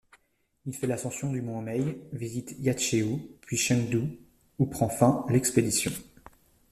Il 0.65 0.73
fait 0.73 0.87
l'ascension 0.87 1.31
du 1.31 1.43
mont 1.43 1.59
Omei, 1.59 2.01
visite 2.11 2.55
Yatchéou 2.57 3.21
puis 3.41 3.55
Chengdu 3.55 4.17
où 4.57 4.65
prend 4.65 4.89
fin 4.89 5.23
l'expédition. 5.29 5.91